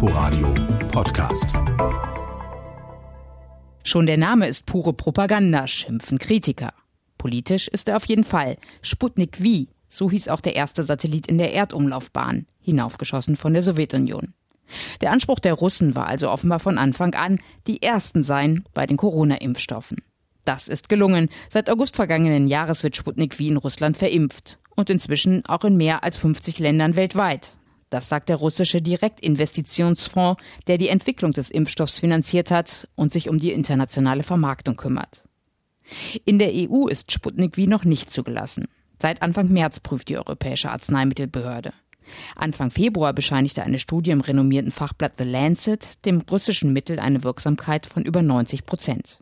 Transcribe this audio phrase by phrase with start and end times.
[0.00, 0.54] Inforadio
[0.92, 1.48] Podcast.
[3.82, 6.72] Schon der Name ist pure Propaganda, schimpfen Kritiker.
[7.18, 8.58] Politisch ist er auf jeden Fall.
[8.80, 14.34] Sputnik V, so hieß auch der erste Satellit in der Erdumlaufbahn, hinaufgeschossen von der Sowjetunion.
[15.00, 18.98] Der Anspruch der Russen war also offenbar von Anfang an, die Ersten seien bei den
[18.98, 20.04] Corona-Impfstoffen.
[20.44, 21.28] Das ist gelungen.
[21.48, 26.04] Seit August vergangenen Jahres wird Sputnik V in Russland verimpft und inzwischen auch in mehr
[26.04, 27.57] als 50 Ländern weltweit.
[27.90, 33.38] Das sagt der russische Direktinvestitionsfonds, der die Entwicklung des Impfstoffs finanziert hat und sich um
[33.38, 35.24] die internationale Vermarktung kümmert.
[36.24, 38.66] In der EU ist Sputnik V noch nicht zugelassen.
[39.00, 41.72] Seit Anfang März prüft die Europäische Arzneimittelbehörde.
[42.36, 47.86] Anfang Februar bescheinigte eine Studie im renommierten Fachblatt The Lancet dem russischen Mittel eine Wirksamkeit
[47.86, 49.20] von über 90 Prozent.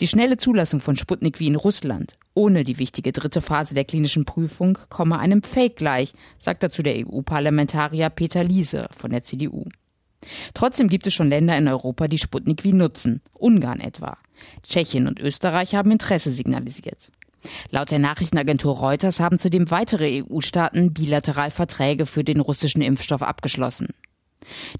[0.00, 4.24] Die schnelle Zulassung von Sputnik wie in Russland ohne die wichtige dritte Phase der klinischen
[4.24, 9.64] Prüfung komme einem Fake gleich, sagt dazu der EU-Parlamentarier Peter Liese von der CDU.
[10.54, 14.18] Trotzdem gibt es schon Länder in Europa, die Sputnik wie nutzen, Ungarn etwa.
[14.62, 17.10] Tschechien und Österreich haben Interesse signalisiert.
[17.70, 23.88] Laut der Nachrichtenagentur Reuters haben zudem weitere EU-Staaten bilateral Verträge für den russischen Impfstoff abgeschlossen.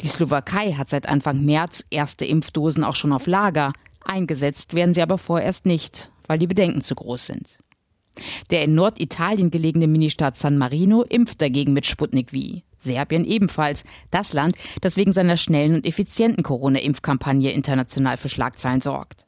[0.00, 3.72] Die Slowakei hat seit Anfang März erste Impfdosen auch schon auf Lager.
[4.04, 7.58] Eingesetzt werden sie aber vorerst nicht, weil die Bedenken zu groß sind.
[8.50, 12.62] Der in Norditalien gelegene Ministaat San Marino impft dagegen mit Sputnik V.
[12.78, 19.24] Serbien ebenfalls, das Land, das wegen seiner schnellen und effizienten Corona-Impfkampagne international für Schlagzeilen sorgt.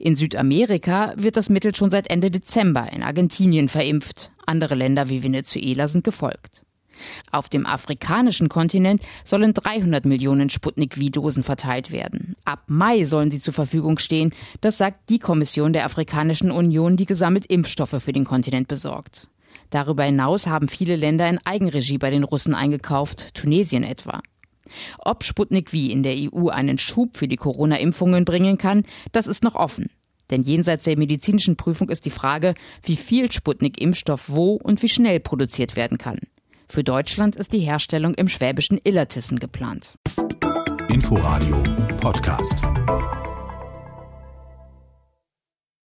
[0.00, 4.30] In Südamerika wird das Mittel schon seit Ende Dezember in Argentinien verimpft.
[4.46, 6.62] Andere Länder wie Venezuela sind gefolgt.
[7.30, 12.36] Auf dem afrikanischen Kontinent sollen 300 Millionen Sputnik-V-Dosen verteilt werden.
[12.44, 14.32] Ab Mai sollen sie zur Verfügung stehen.
[14.60, 19.28] Das sagt die Kommission der Afrikanischen Union, die gesammelt Impfstoffe für den Kontinent besorgt.
[19.70, 24.20] Darüber hinaus haben viele Länder in Eigenregie bei den Russen eingekauft, Tunesien etwa.
[24.98, 29.44] Ob Sputnik V in der EU einen Schub für die Corona-Impfungen bringen kann, das ist
[29.44, 29.90] noch offen.
[30.30, 35.20] Denn jenseits der medizinischen Prüfung ist die Frage, wie viel Sputnik-Impfstoff wo und wie schnell
[35.20, 36.18] produziert werden kann.
[36.70, 39.94] Für Deutschland ist die Herstellung im schwäbischen Illertissen geplant.
[40.88, 41.62] Inforadio
[41.98, 42.56] Podcast.